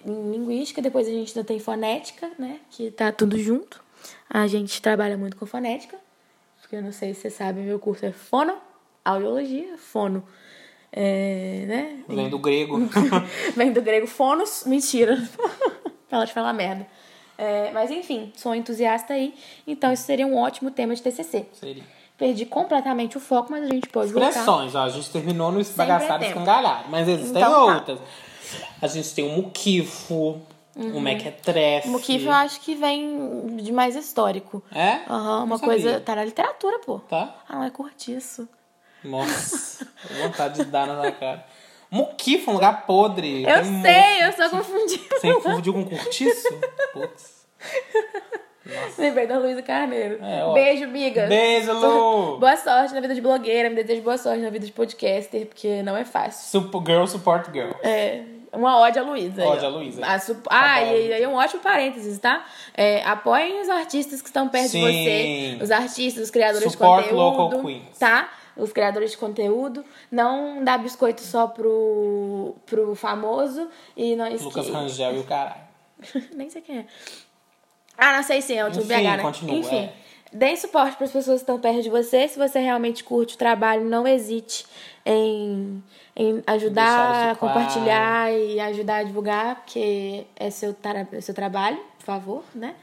em 0.06 0.32
linguística, 0.32 0.82
depois 0.82 1.08
a 1.08 1.12
gente 1.12 1.36
ainda 1.36 1.48
tem 1.48 1.60
fonética, 1.60 2.30
né? 2.38 2.60
Que 2.70 2.92
tá 2.92 3.12
tudo 3.12 3.38
junto. 3.40 3.84
A 4.30 4.46
gente 4.46 4.80
trabalha 4.82 5.18
muito 5.18 5.36
com 5.36 5.48
fonética, 5.48 5.98
porque 6.62 6.76
eu 6.76 6.84
não 6.84 6.92
sei 6.92 7.16
se 7.16 7.22
você 7.22 7.30
sabe, 7.32 7.62
meu 7.62 7.80
curso 7.80 8.06
é 8.06 8.12
fono, 8.12 8.56
audiologia, 9.04 9.78
fono. 9.78 10.24
É, 10.92 11.66
né? 11.68 12.04
Vem 12.08 12.30
do 12.30 12.40
grego. 12.40 12.78
Vem 13.56 13.72
do 13.72 13.82
grego 13.82 14.08
fonos, 14.08 14.64
mentira. 14.66 15.22
Ela 16.12 16.26
de 16.26 16.34
falar 16.34 16.54
merda. 16.54 16.88
É, 17.38 17.72
mas 17.72 17.90
enfim, 17.92 18.34
sou 18.36 18.54
entusiasta 18.54 19.14
aí, 19.14 19.34
então 19.66 19.94
isso 19.94 20.04
seria 20.04 20.28
um 20.28 20.36
ótimo 20.38 20.72
tema 20.72 20.94
de 20.94 21.02
TCC. 21.02 21.46
Seria. 21.54 21.84
Perdi 22.18 22.46
completamente 22.46 23.16
o 23.16 23.20
foco, 23.20 23.50
mas 23.52 23.64
a 23.64 23.68
gente 23.68 23.88
pode 23.88 24.12
voltar. 24.12 24.30
Expressões, 24.30 24.76
ó. 24.76 24.84
A 24.84 24.90
gente 24.90 25.10
terminou 25.10 25.54
no 25.54 25.62
é 25.62 25.64
tempo. 25.64 26.24
escangalhado. 26.26 26.90
Mas 26.90 27.08
existem 27.08 27.42
Então 27.42 27.66
tá. 27.68 27.76
outras. 27.76 28.00
A 28.82 28.88
gente 28.88 29.16
tem 29.16 29.26
o 29.26 29.30
muquifo, 29.38 30.42
o 30.76 31.00
mequetrefe. 31.00 31.88
O 31.88 31.92
Moquif 31.92 32.26
eu 32.26 32.32
acho 32.34 32.60
que 32.60 32.76
vem 32.76 33.58
de 33.58 33.72
mais 33.72 33.96
histórico. 33.96 34.62
É? 34.70 35.00
Aham, 35.10 35.40
Não 35.40 35.44
uma 35.46 35.60
coisa. 35.60 36.02
Tá 36.02 36.16
na 36.16 36.26
literatura, 36.26 36.80
pô. 36.80 37.00
Tá? 37.00 37.36
Ah, 37.48 37.56
não 37.56 37.64
é 37.64 37.70
cortiço. 37.70 38.50
Nossa, 39.04 39.88
vontade 40.22 40.56
de 40.64 40.66
dar 40.66 40.88
na 40.88 41.12
cara. 41.12 41.46
Muquifo, 41.92 42.52
um 42.52 42.54
lugar 42.56 42.86
podre. 42.86 43.44
Eu 43.44 43.62
Tem 43.64 43.82
sei, 43.82 44.24
eu 44.28 44.32
só 44.34 44.50
confundi. 44.50 45.02
Você 45.10 45.34
confundiu 45.34 45.74
com 45.74 45.86
cortiço? 45.86 46.48
Putz. 46.94 47.40
Lembrei 48.98 49.26
da 49.26 49.40
Luísa 49.40 49.64
Carneiro. 49.64 50.20
É, 50.24 50.44
ó. 50.46 50.54
Beijo, 50.54 50.88
miga. 50.88 51.26
Beijo, 51.26 51.74
Lu! 51.74 52.38
Boa 52.38 52.56
sorte 52.56 52.94
na 52.94 53.02
vida 53.02 53.16
de 53.16 53.22
blogueira, 53.22 53.70
me 53.70 53.76
desejo 53.78 54.04
boa 54.04 54.18
sorte 54.18 54.42
na 54.42 54.50
vida 54.52 54.66
de 54.66 54.72
podcaster, 54.72 55.48
porque 55.48 55.82
não 55.82 55.98
é 55.98 56.06
fácil. 56.06 56.62
Sup- 56.62 56.86
Girl 56.86 57.06
support 57.08 57.52
girl. 57.52 57.72
É, 57.82 58.22
uma 58.54 58.80
ode 58.82 59.00
à 59.00 59.02
Luísa. 59.02 59.44
Ode 59.44 59.66
à 59.66 59.70
Luísa. 59.70 60.06
A 60.06 60.20
su- 60.20 60.38
Ah, 60.48 60.82
bom. 60.82 60.92
e 60.92 61.14
aí 61.14 61.26
um 61.26 61.34
ótimo 61.34 61.62
parênteses, 61.64 62.20
tá? 62.20 62.46
É, 62.78 63.02
apoiem 63.04 63.60
os 63.62 63.70
artistas 63.70 64.22
que 64.22 64.28
estão 64.28 64.48
perto 64.48 64.70
Sim. 64.70 64.86
de 64.86 64.86
você. 64.86 65.58
Os 65.64 65.72
artistas, 65.72 66.24
os 66.26 66.30
criadores 66.30 66.72
Support 66.72 67.06
de 67.06 67.10
conteúdo. 67.10 67.38
local 67.38 67.62
queens. 67.64 67.98
Tá? 67.98 68.30
Os 68.60 68.72
criadores 68.74 69.12
de 69.12 69.18
conteúdo. 69.18 69.84
Não 70.12 70.64
dá 70.64 70.78
biscoito 70.78 71.22
só 71.22 71.48
pro, 71.48 72.56
pro 72.66 72.94
famoso. 72.96 73.68
E 73.96 74.16
nós 74.16 74.42
Lucas. 74.42 74.70
Rangel 74.70 75.16
e 75.16 75.20
o 75.20 75.24
caralho. 75.24 75.62
Nem 76.36 76.50
sei 76.50 76.62
quem 76.62 76.80
é. 76.80 76.86
Ah, 77.98 78.16
não 78.16 78.24
sei 78.24 78.42
sim, 78.42 78.54
é 78.56 78.64
o 78.64 78.70
Enfim, 78.70 78.82
BH, 78.82 78.92
né? 79.04 79.18
continua, 79.22 79.56
Enfim. 79.56 79.76
é. 79.78 79.94
Deem 80.32 80.56
suporte 80.56 80.96
para 80.96 81.06
as 81.06 81.12
pessoas 81.12 81.38
que 81.38 81.44
estão 81.44 81.60
perto 81.60 81.82
de 81.82 81.90
você. 81.90 82.28
Se 82.28 82.38
você 82.38 82.60
realmente 82.60 83.04
curte 83.04 83.34
o 83.34 83.38
trabalho, 83.38 83.84
não 83.84 84.08
hesite 84.08 84.64
em, 85.04 85.84
em 86.16 86.44
ajudar, 86.46 87.36
compartilhar 87.38 88.32
e 88.32 88.60
ajudar 88.60 88.98
a 88.98 89.04
divulgar, 89.04 89.56
porque 89.56 90.26
é 90.36 90.50
seu, 90.52 90.72
tra- 90.74 91.08
é 91.12 91.20
seu 91.22 91.34
trabalho, 91.34 91.78
por 91.98 92.06
favor, 92.06 92.44
né? 92.54 92.76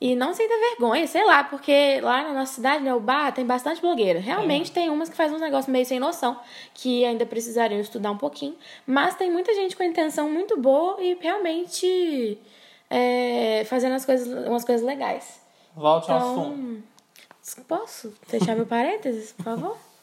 E 0.00 0.14
não 0.14 0.34
ter 0.46 0.58
vergonha, 0.70 1.06
sei 1.06 1.24
lá, 1.24 1.44
porque 1.44 2.00
lá 2.02 2.24
na 2.24 2.32
nossa 2.34 2.54
cidade, 2.54 2.82
né, 2.84 2.92
o 2.92 3.00
bar, 3.00 3.32
tem 3.32 3.46
bastante 3.46 3.80
blogueira. 3.80 4.18
Realmente 4.20 4.70
tem 4.70 4.90
umas 4.90 5.08
que 5.08 5.16
fazem 5.16 5.36
uns 5.36 5.40
negócios 5.40 5.72
meio 5.72 5.86
sem 5.86 5.98
noção, 5.98 6.38
que 6.74 7.04
ainda 7.04 7.24
precisariam 7.24 7.80
estudar 7.80 8.10
um 8.10 8.18
pouquinho. 8.18 8.54
Mas 8.86 9.14
tem 9.14 9.30
muita 9.30 9.54
gente 9.54 9.74
com 9.76 9.82
intenção 9.82 10.28
muito 10.28 10.60
boa 10.60 10.96
e 11.02 11.14
realmente 11.20 12.38
é, 12.90 13.64
fazendo 13.66 13.94
as 13.94 14.04
coisas, 14.04 14.46
umas 14.46 14.64
coisas 14.64 14.84
legais. 14.84 15.40
Volte 15.74 16.10
ao 16.10 16.18
Então, 16.18 16.32
assunto. 16.42 17.64
posso 17.66 18.12
fechar 18.26 18.56
meu 18.56 18.66
parênteses, 18.66 19.32
por 19.32 19.44
favor? 19.44 19.78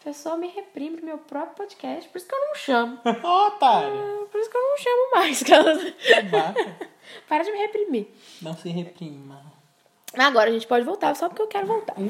O 0.00 0.04
pessoal 0.04 0.38
me 0.38 0.48
reprime 0.48 0.96
no 0.96 1.04
meu 1.04 1.18
próprio 1.18 1.56
podcast, 1.56 2.08
por 2.08 2.16
isso 2.16 2.26
que 2.26 2.34
eu 2.34 2.40
não 2.40 2.54
chamo. 2.54 2.98
Ô, 3.22 3.46
otário. 3.48 4.28
Por 4.32 4.40
isso 4.40 4.50
que 4.50 4.56
eu 4.56 4.62
não 4.62 4.76
chamo 4.78 5.10
mais. 5.14 5.42
Babaca. 6.32 6.76
Para 7.28 7.44
de 7.44 7.52
me 7.52 7.58
reprimir. 7.58 8.08
Não 8.40 8.56
se 8.56 8.70
reprima. 8.70 9.42
Agora 10.18 10.48
a 10.48 10.52
gente 10.52 10.66
pode 10.66 10.86
voltar, 10.86 11.14
só 11.14 11.28
porque 11.28 11.42
eu 11.42 11.48
quero 11.48 11.66
voltar. 11.66 11.94
No 11.98 12.08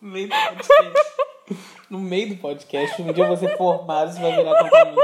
meio 0.00 0.28
do 0.28 0.34
podcast. 0.34 1.12
No 1.90 1.98
meio 1.98 2.28
do 2.30 2.36
podcast, 2.40 3.02
um 3.02 3.12
dia 3.12 3.28
você 3.28 3.54
formado, 3.56 4.12
você 4.12 4.20
vai 4.20 4.32
virar 4.32 4.62
contra 4.62 4.84
mim. 4.86 4.96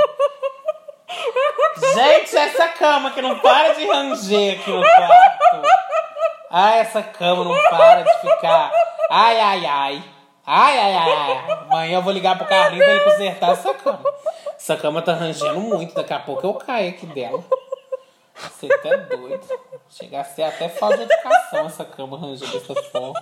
Gente, 1.95 2.37
essa 2.37 2.69
cama 2.69 3.11
que 3.11 3.21
não 3.21 3.38
para 3.41 3.75
de 3.75 3.87
ranger 3.87 4.59
aqui 4.59 4.71
no 4.71 4.81
quarto. 4.81 5.69
Ai, 6.50 6.79
essa 6.81 7.03
cama 7.03 7.45
não 7.45 7.55
para 7.71 8.03
de 8.03 8.21
ficar. 8.21 8.73
Ai, 9.11 9.41
ai, 9.41 9.67
ai. 9.67 10.05
Ai, 10.47 10.79
ai, 10.79 10.95
ai. 10.95 11.50
Amanhã 11.69 11.99
eu 11.99 12.03
vou 12.03 12.12
ligar 12.12 12.37
pro 12.38 12.47
Carlinhos 12.47 12.85
pra 12.85 12.95
ele 12.95 13.05
consertar 13.05 13.50
essa 13.50 13.75
cama. 13.75 14.05
Essa 14.57 14.77
cama 14.77 15.03
tá 15.03 15.12
rangendo 15.15 15.61
muito, 15.61 15.95
daqui 15.95 16.12
a 16.12 16.19
pouco 16.19 16.47
eu 16.47 16.55
caio 16.55 16.91
aqui 16.91 17.07
dela. 17.07 17.43
Você 18.35 18.69
tá 18.69 18.97
doido. 19.17 19.47
Chega 19.91 20.21
a 20.21 20.25
ser 20.25 20.45
até 20.45 20.69
falta 20.69 20.97
de 20.99 21.03
educação 21.05 21.67
essa 21.67 21.85
cama 21.85 22.19
rangendo 22.19 22.53
dessa 22.59 22.75
forma. 22.85 23.21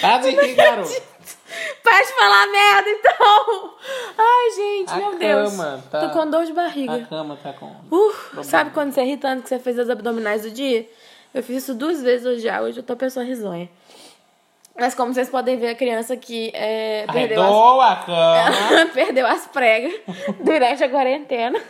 Para 0.00 0.18
de 0.18 0.30
rir, 0.30 0.54
garoto. 0.54 0.90
Para 1.82 2.00
de 2.00 2.12
falar 2.12 2.46
merda, 2.46 2.90
então! 2.90 3.74
Ai, 4.18 4.50
gente, 4.56 4.90
A 4.92 4.96
meu 4.96 5.18
Deus. 5.18 5.50
cama 5.56 5.84
tá- 5.90 6.00
Tô 6.00 6.10
com 6.10 6.30
dor 6.30 6.44
de 6.44 6.52
A 6.52 6.54
barriga. 6.54 7.06
cama 7.08 7.38
tá 7.42 7.52
com. 7.52 7.66
Uh, 7.90 8.42
sabe 8.44 8.70
quando 8.70 8.92
você 8.92 9.02
ri 9.04 9.16
tanto 9.16 9.42
que 9.42 9.48
você 9.48 9.58
fez 9.58 9.78
as 9.78 9.88
abdominais 9.90 10.42
do 10.42 10.50
dia? 10.50 10.88
Eu 11.34 11.42
fiz 11.42 11.62
isso 11.62 11.74
duas 11.74 12.02
vezes 12.02 12.26
hoje 12.26 12.40
já. 12.42 12.60
Hoje 12.60 12.78
eu 12.78 12.82
tô 12.82 12.96
pessoa 12.96 13.24
risonha. 13.24 13.68
Mas 14.78 14.94
como 14.94 15.12
vocês 15.12 15.28
podem 15.28 15.58
ver, 15.58 15.68
a 15.68 15.74
criança 15.74 16.16
que 16.16 16.50
é, 16.54 17.06
perdeu, 17.12 17.42
as, 17.42 18.04
perdeu 18.92 19.26
as 19.26 19.46
pregas 19.46 19.92
durante 20.40 20.82
a 20.82 20.88
quarentena. 20.88 21.60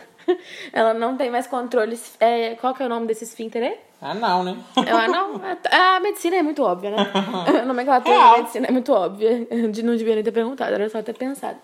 Ela 0.71 0.93
não 0.93 1.17
tem 1.17 1.29
mais 1.29 1.47
controle. 1.47 1.99
é, 2.19 2.55
qual 2.55 2.73
que 2.73 2.81
é 2.81 2.85
o 2.85 2.89
nome 2.89 3.07
desse 3.07 3.25
esfíncter 3.25 3.63
aí? 3.63 3.77
Ah, 4.01 4.13
não, 4.13 4.43
né? 4.43 4.57
Ah, 4.75 5.07
não. 5.07 5.41
A, 5.71 5.95
a 5.95 5.99
medicina 5.99 6.37
é 6.37 6.43
muito 6.43 6.61
óbvia, 6.63 6.91
né? 6.91 6.97
A 7.61 7.65
nomenclatura 7.65 8.15
Real. 8.15 8.31
da 8.31 8.37
medicina 8.37 8.67
é 8.67 8.71
muito 8.71 8.91
óbvia. 8.93 9.47
Eu 9.49 9.63
não 9.83 9.95
devia 9.95 10.15
nem 10.15 10.23
ter 10.23 10.31
perguntado, 10.31 10.73
era 10.73 10.89
só 10.89 11.01
ter 11.01 11.13
pensado. 11.13 11.57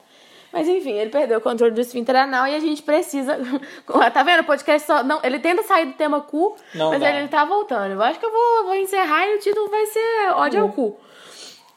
Mas 0.51 0.67
enfim, 0.67 0.91
ele 0.93 1.09
perdeu 1.09 1.37
o 1.37 1.41
controle 1.41 1.73
do 1.73 1.79
esfíncter 1.81 2.15
anal 2.15 2.47
e 2.47 2.55
a 2.55 2.59
gente 2.59 2.81
precisa. 2.81 3.37
Tá 4.13 4.23
vendo? 4.23 4.41
O 4.41 4.45
podcast 4.45 4.85
só. 4.87 5.03
Não, 5.03 5.19
ele 5.23 5.39
tenta 5.39 5.61
sair 5.63 5.85
do 5.85 5.93
tema 5.93 6.21
cu, 6.21 6.55
Não 6.73 6.89
mas 6.89 6.99
dá. 6.99 7.11
ele 7.11 7.27
tá 7.27 7.45
voltando. 7.45 7.91
Eu 7.93 8.01
acho 8.01 8.19
que 8.19 8.25
eu 8.25 8.31
vou, 8.31 8.65
vou 8.65 8.75
encerrar 8.75 9.27
e 9.27 9.35
o 9.35 9.39
título 9.39 9.69
vai 9.69 9.85
ser 9.85 10.31
Ódio 10.35 10.61
ao 10.61 10.69
cu. 10.69 10.99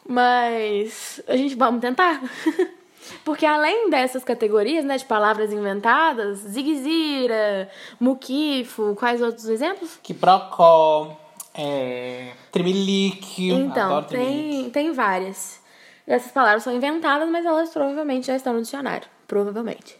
Mas 0.06 1.22
a 1.28 1.36
gente 1.36 1.54
vamos 1.54 1.80
tentar. 1.80 2.20
Porque 3.24 3.44
além 3.44 3.90
dessas 3.90 4.24
categorias, 4.24 4.84
né, 4.84 4.96
de 4.96 5.04
palavras 5.04 5.52
inventadas, 5.52 6.38
ziguezira, 6.38 7.68
muquifo, 8.00 8.94
quais 8.96 9.20
outros 9.20 9.46
exemplos? 9.48 9.98
Que 10.02 10.14
procó. 10.14 11.16
É. 11.54 12.32
Tremelique. 12.50 13.50
Então, 13.50 14.02
tem, 14.04 14.70
tem 14.70 14.92
várias. 14.92 15.61
Essas 16.06 16.32
palavras 16.32 16.62
são 16.62 16.74
inventadas, 16.74 17.28
mas 17.28 17.44
elas 17.44 17.70
provavelmente 17.70 18.26
já 18.26 18.36
estão 18.36 18.54
no 18.54 18.62
dicionário. 18.62 19.08
Provavelmente. 19.26 19.96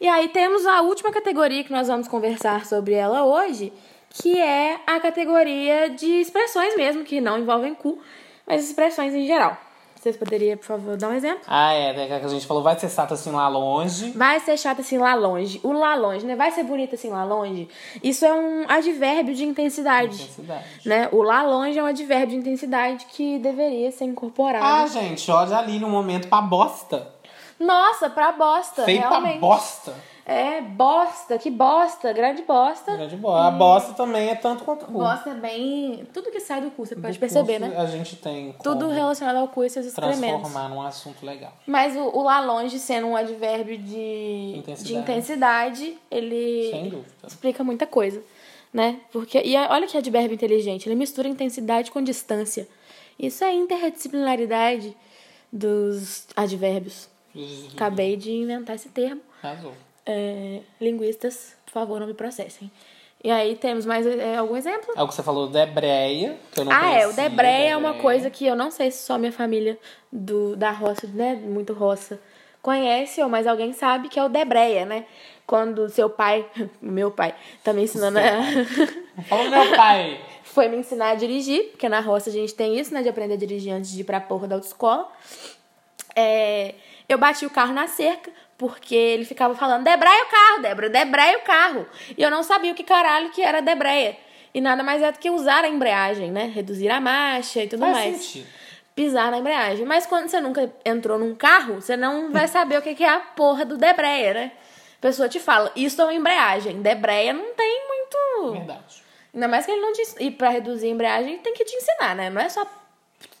E 0.00 0.08
aí 0.08 0.28
temos 0.28 0.66
a 0.66 0.80
última 0.80 1.12
categoria 1.12 1.62
que 1.62 1.72
nós 1.72 1.88
vamos 1.88 2.08
conversar 2.08 2.66
sobre 2.66 2.94
ela 2.94 3.24
hoje, 3.24 3.72
que 4.10 4.38
é 4.40 4.80
a 4.86 4.98
categoria 5.00 5.90
de 5.90 6.20
expressões 6.20 6.76
mesmo, 6.76 7.04
que 7.04 7.20
não 7.20 7.38
envolvem 7.38 7.74
cu, 7.74 8.00
mas 8.46 8.64
expressões 8.64 9.14
em 9.14 9.26
geral. 9.26 9.56
Vocês 10.02 10.16
poderiam, 10.16 10.56
por 10.56 10.64
favor, 10.66 10.96
dar 10.96 11.10
um 11.10 11.14
exemplo? 11.14 11.42
Ah, 11.46 11.72
é. 11.74 11.94
Daí 11.94 12.08
que 12.08 12.12
a 12.12 12.26
gente 12.28 12.44
falou, 12.44 12.60
vai 12.60 12.76
ser 12.76 12.88
sato 12.88 13.14
assim 13.14 13.30
lá 13.30 13.46
longe. 13.46 14.10
Vai 14.10 14.40
ser 14.40 14.58
chato 14.58 14.80
assim 14.80 14.98
lá 14.98 15.14
longe. 15.14 15.60
O 15.62 15.70
lá 15.70 15.94
longe, 15.94 16.26
né? 16.26 16.34
Vai 16.34 16.50
ser 16.50 16.64
bonito 16.64 16.96
assim 16.96 17.08
lá 17.08 17.22
longe. 17.22 17.68
Isso 18.02 18.24
é 18.24 18.34
um 18.34 18.64
advérbio 18.68 19.32
de 19.32 19.44
intensidade. 19.44 20.16
Intensidade. 20.16 20.64
Né? 20.84 21.08
O 21.12 21.22
lá 21.22 21.44
longe 21.44 21.78
é 21.78 21.82
um 21.84 21.86
advérbio 21.86 22.30
de 22.30 22.36
intensidade 22.38 23.06
que 23.10 23.38
deveria 23.38 23.92
ser 23.92 24.06
incorporado. 24.06 24.64
Ah, 24.64 24.88
gente, 24.88 25.30
olha 25.30 25.56
ali 25.56 25.78
no 25.78 25.88
momento 25.88 26.26
pra 26.26 26.40
bosta. 26.40 27.06
Nossa, 27.60 28.10
pra 28.10 28.32
bosta, 28.32 28.82
Feio 28.82 28.98
pra 29.02 29.08
realmente. 29.10 29.38
bosta. 29.38 29.94
É, 30.24 30.60
bosta, 30.60 31.36
que 31.36 31.50
bosta, 31.50 32.12
grande 32.12 32.42
bosta. 32.42 32.96
Grande 32.96 33.16
boa. 33.16 33.48
A 33.48 33.50
bosta 33.50 33.92
também 33.94 34.28
é 34.28 34.36
tanto 34.36 34.62
quanto 34.62 34.84
o 34.84 34.86
cu. 34.86 34.92
Bosta 34.92 35.30
é 35.30 35.34
bem. 35.34 36.06
Tudo 36.14 36.30
que 36.30 36.38
sai 36.38 36.60
do 36.60 36.70
cu, 36.70 36.86
você 36.86 36.94
pode 36.94 37.16
Do 37.16 37.20
perceber, 37.20 37.54
cu, 37.60 37.66
né? 37.66 37.76
A 37.76 37.86
gente 37.86 38.14
tem 38.16 38.54
Tudo 38.62 38.86
relacionado 38.88 39.36
ao 39.36 39.48
cu 39.48 39.64
e 39.64 39.70
seus 39.70 39.86
excrementos. 39.86 40.20
transformar 40.20 40.68
num 40.68 40.80
assunto 40.80 41.26
legal. 41.26 41.52
Mas 41.66 41.96
o, 41.96 42.02
o 42.16 42.22
lá 42.22 42.38
longe 42.40 42.78
sendo 42.78 43.08
um 43.08 43.16
advérbio 43.16 43.76
de 43.78 44.54
Intensidade. 44.58 44.84
de 44.84 44.94
intensidade, 44.94 45.98
ele 46.08 46.68
Sem 46.70 46.88
dúvida. 46.88 47.08
explica 47.26 47.64
muita 47.64 47.84
coisa, 47.86 48.22
né? 48.72 49.00
Porque 49.12 49.42
e 49.44 49.56
olha 49.56 49.88
que 49.88 49.98
advérbio 49.98 50.34
inteligente, 50.34 50.88
ele 50.88 50.94
mistura 50.94 51.26
intensidade 51.28 51.90
com 51.90 52.00
distância. 52.00 52.68
Isso 53.18 53.42
é 53.42 53.52
interdisciplinaridade 53.52 54.96
dos 55.52 56.26
advérbios. 56.36 57.08
Acabei 57.74 58.16
de 58.16 58.30
inventar 58.30 58.76
esse 58.76 58.88
termo. 58.88 59.20
Arrasou. 59.42 59.72
É, 60.04 60.60
linguistas, 60.80 61.54
por 61.64 61.72
favor, 61.72 62.00
não 62.00 62.06
me 62.06 62.14
processem. 62.14 62.70
E 63.24 63.30
aí 63.30 63.54
temos 63.54 63.86
mais 63.86 64.04
é, 64.04 64.36
algum 64.36 64.56
exemplo? 64.56 64.92
É 64.96 65.02
o 65.02 65.06
que 65.06 65.14
você 65.14 65.22
falou, 65.22 65.46
Debreia, 65.48 66.36
que 66.52 66.58
eu 66.60 66.64
não 66.64 66.72
Ah, 66.72 66.86
é, 66.90 66.98
o 66.98 67.02
conhecia, 67.02 67.28
Debreia 67.28 67.68
é 67.70 67.76
uma 67.76 67.90
Debreia. 67.92 68.02
coisa 68.02 68.30
que 68.30 68.44
eu 68.44 68.56
não 68.56 68.68
sei 68.70 68.90
se 68.90 69.04
só 69.06 69.16
minha 69.16 69.30
família 69.30 69.78
do, 70.10 70.56
da 70.56 70.72
roça, 70.72 71.06
né, 71.06 71.34
muito 71.36 71.72
roça, 71.72 72.20
conhece, 72.60 73.22
ou 73.22 73.28
mais 73.28 73.46
alguém 73.46 73.72
sabe, 73.72 74.08
que 74.08 74.18
é 74.18 74.24
o 74.24 74.28
Debreia, 74.28 74.84
né? 74.84 75.04
Quando 75.46 75.88
seu 75.88 76.10
pai, 76.10 76.44
meu 76.82 77.12
pai, 77.12 77.32
tá 77.62 77.72
me 77.72 77.82
ensinando 77.84 78.18
a... 78.18 79.22
Fala 79.28 79.48
meu 79.48 79.76
pai. 79.76 80.20
foi 80.42 80.66
me 80.66 80.78
ensinar 80.78 81.10
a 81.10 81.14
dirigir, 81.14 81.68
porque 81.70 81.88
na 81.88 82.00
roça 82.00 82.28
a 82.28 82.32
gente 82.32 82.52
tem 82.54 82.76
isso, 82.76 82.92
né, 82.92 83.02
de 83.02 83.08
aprender 83.08 83.34
a 83.34 83.36
dirigir 83.38 83.72
antes 83.72 83.92
de 83.92 84.00
ir 84.00 84.04
pra 84.04 84.20
porra 84.20 84.48
da 84.48 84.56
autoescola. 84.56 85.08
É, 86.16 86.74
eu 87.08 87.18
bati 87.18 87.46
o 87.46 87.50
carro 87.50 87.72
na 87.72 87.86
cerca, 87.86 88.30
porque 88.62 88.94
ele 88.94 89.24
ficava 89.24 89.56
falando, 89.56 89.82
debreia 89.82 90.22
o 90.22 90.28
carro, 90.28 90.62
Débora, 90.62 90.88
debreia 90.88 91.36
o 91.36 91.40
carro. 91.40 91.84
E 92.16 92.22
eu 92.22 92.30
não 92.30 92.44
sabia 92.44 92.70
o 92.70 92.76
que 92.76 92.84
caralho 92.84 93.30
que 93.30 93.42
era 93.42 93.60
debreia. 93.60 94.16
E 94.54 94.60
nada 94.60 94.84
mais 94.84 95.02
é 95.02 95.10
do 95.10 95.18
que 95.18 95.28
usar 95.30 95.64
a 95.64 95.68
embreagem, 95.68 96.30
né? 96.30 96.44
Reduzir 96.44 96.88
a 96.88 97.00
marcha 97.00 97.64
e 97.64 97.66
tudo 97.66 97.80
Faz 97.80 97.92
mais. 97.92 98.16
sentido. 98.18 98.46
Pisar 98.94 99.32
na 99.32 99.38
embreagem. 99.38 99.84
Mas 99.84 100.06
quando 100.06 100.28
você 100.28 100.40
nunca 100.40 100.72
entrou 100.84 101.18
num 101.18 101.34
carro, 101.34 101.80
você 101.80 101.96
não 101.96 102.30
vai 102.30 102.46
saber 102.46 102.78
o 102.78 102.82
que 102.82 103.02
é 103.02 103.08
a 103.08 103.18
porra 103.18 103.64
do 103.64 103.76
debreia, 103.76 104.32
né? 104.32 104.52
A 104.96 105.00
pessoa 105.00 105.28
te 105.28 105.40
fala, 105.40 105.72
isso 105.74 106.00
é 106.00 106.04
uma 106.04 106.14
embreagem. 106.14 106.80
Debreia 106.80 107.32
não 107.32 107.52
tem 107.54 107.88
muito... 107.88 108.52
Verdade. 108.52 109.02
Ainda 109.34 109.48
mais 109.48 109.66
que 109.66 109.72
ele 109.72 109.80
não 109.80 109.92
te... 109.92 110.02
E 110.20 110.30
pra 110.30 110.50
reduzir 110.50 110.86
a 110.86 110.90
embreagem, 110.90 111.38
tem 111.38 111.52
que 111.52 111.64
te 111.64 111.74
ensinar, 111.74 112.14
né? 112.14 112.30
Não 112.30 112.40
é 112.40 112.48
só 112.48 112.64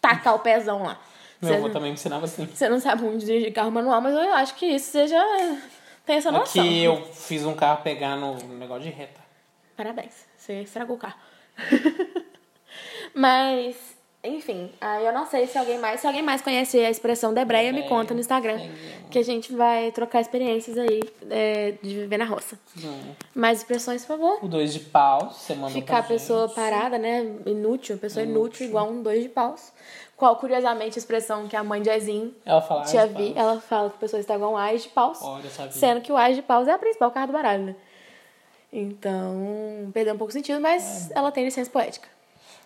tacar 0.00 0.34
o 0.34 0.40
pezão 0.40 0.82
lá. 0.82 0.98
Meu 1.42 1.56
avô 1.56 1.68
também 1.68 1.90
me 1.90 1.94
ensinava 1.94 2.24
assim. 2.24 2.46
você 2.46 2.68
não 2.68 2.78
sabe 2.78 3.02
muito 3.02 3.24
dirigir 3.24 3.52
carro 3.52 3.70
manual, 3.70 4.00
mas 4.00 4.14
eu 4.14 4.32
acho 4.34 4.54
que 4.54 4.66
isso 4.66 4.92
seja. 4.92 5.18
tem 6.06 6.16
essa 6.16 6.30
noção. 6.30 6.62
Aqui 6.62 6.82
eu 6.82 7.04
fiz 7.12 7.44
um 7.44 7.54
carro 7.54 7.82
pegar 7.82 8.16
no 8.16 8.36
negócio 8.54 8.84
de 8.84 8.90
reta. 8.90 9.20
Parabéns, 9.76 10.26
você 10.36 10.60
estragou 10.62 10.96
o 10.96 10.98
carro. 10.98 11.18
mas, 13.12 13.76
enfim, 14.24 14.70
aí 14.80 15.04
eu 15.04 15.12
não 15.12 15.26
sei 15.26 15.46
se 15.48 15.58
alguém 15.58 15.78
mais. 15.78 16.00
Se 16.00 16.06
alguém 16.06 16.22
mais 16.22 16.40
conhece 16.40 16.78
a 16.78 16.88
expressão 16.88 17.34
debreia, 17.34 17.72
me 17.72 17.80
Debreia, 17.82 17.88
conta 17.88 18.14
no 18.14 18.20
Instagram. 18.20 18.60
Que 19.10 19.18
a 19.18 19.24
gente 19.24 19.52
vai 19.52 19.90
trocar 19.90 20.20
experiências 20.20 20.78
aí 20.78 21.00
é, 21.28 21.74
de 21.82 22.00
viver 22.00 22.18
na 22.18 22.24
roça. 22.24 22.56
Hum. 22.78 23.14
Mais 23.34 23.58
expressões, 23.58 24.04
por 24.04 24.16
favor. 24.18 24.38
O 24.44 24.48
dois 24.48 24.72
de 24.72 24.80
paus, 24.80 25.36
você 25.36 25.54
manda 25.54 25.72
Ficar 25.72 25.98
a 25.98 26.02
pessoa 26.04 26.46
gente. 26.46 26.54
parada, 26.54 26.98
né? 26.98 27.34
Inútil, 27.46 27.98
pessoa 27.98 28.24
inútil, 28.24 28.66
igual 28.66 28.88
um 28.88 29.02
dois 29.02 29.22
de 29.24 29.28
paus. 29.28 29.72
Qual, 30.16 30.36
curiosamente, 30.36 30.96
a 30.96 31.00
expressão 31.00 31.48
que 31.48 31.56
a 31.56 31.64
mãe 31.64 31.82
de 31.82 31.90
Azinho 31.90 32.32
Ela 32.46 32.62
fala. 32.62 32.82
Tia 32.84 33.00
"Ai, 33.02 33.08
de 33.08 33.14
Vi, 33.14 33.34
paus." 33.34 33.36
ela 33.36 33.60
fala 33.60 33.90
que 33.90 33.96
a 33.96 33.98
pessoa 33.98 34.20
está 34.20 34.36
igual 34.36 34.52
um 34.52 34.56
ás 34.56 34.84
de 34.84 34.88
paus. 34.90 35.18
Olha. 35.20 35.50
Sendo 35.72 36.00
que 36.00 36.12
o 36.12 36.16
ás 36.16 36.36
de 36.36 36.42
paus 36.42 36.68
é 36.68 36.72
a 36.72 36.78
principal 36.78 37.10
carta 37.10 37.26
do 37.26 37.32
baralho, 37.32 37.64
né? 37.64 37.76
Então, 38.72 39.90
perdeu 39.92 40.14
um 40.14 40.18
pouco 40.18 40.30
o 40.30 40.32
sentido, 40.32 40.60
mas 40.60 41.10
ela 41.10 41.30
tem 41.32 41.44
licença 41.44 41.68
poética. 41.68 42.08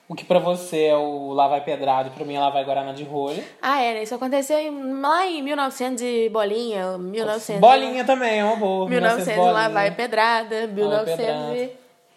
O 0.08 0.14
que 0.14 0.24
pra 0.24 0.38
você 0.38 0.84
é 0.84 0.96
o 0.96 1.32
lá 1.32 1.48
vai 1.48 1.60
pedrado, 1.62 2.10
pra 2.12 2.24
mim 2.24 2.34
é 2.36 2.40
lá 2.40 2.48
vai 2.48 2.64
guaraná 2.64 2.92
de 2.92 3.02
rolha. 3.02 3.42
Ah, 3.60 3.80
é, 3.82 3.94
né? 3.94 4.02
Isso 4.04 4.14
aconteceu 4.14 4.56
em- 4.58 5.00
lá 5.00 5.26
em 5.26 5.42
1900 5.42 6.00
e 6.02 6.28
bolinha, 6.28 6.96
1900. 6.96 7.60
Bolinha 7.60 8.04
também, 8.04 8.38
é 8.38 8.44
uma 8.44 8.54
boa. 8.56 8.88
1900 8.88 9.34
bolinha. 9.34 9.52
lá 9.52 9.68
vai 9.68 9.90
pedrada, 9.90 10.66
1900 10.68 11.16
pedrada. 11.16 11.56
e... 11.56 11.72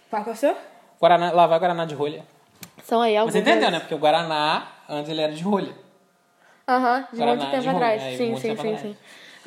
Qual 0.09 0.23
que 0.23 0.29
é 0.29 0.33
o 0.33 0.35
seu? 0.35 0.55
Guaraná, 1.01 1.31
lá 1.31 1.47
vai 1.47 1.57
guaraná 1.59 1.85
de 1.85 1.95
rolha. 1.95 2.23
São 2.83 3.01
aí 3.01 3.13
Mas 3.13 3.19
alguns. 3.21 3.33
você 3.33 3.39
entendeu, 3.39 3.71
né? 3.71 3.79
Porque 3.79 3.95
o 3.95 3.99
guaraná, 3.99 4.67
antes 4.87 5.09
ele 5.09 5.21
era 5.21 5.31
de 5.33 5.43
rolha. 5.43 5.73
Aham, 6.67 7.07
de 7.11 7.17
Guaraná 7.17 7.37
muito 7.37 7.51
tempo 7.51 7.63
de 7.63 7.69
atrás. 7.69 8.01
rolha, 8.01 8.13
é, 8.13 8.17
sim, 8.17 8.35
sim, 8.35 8.41
sim, 8.41 8.51
atrás. 8.51 8.79
sim. 8.81 8.97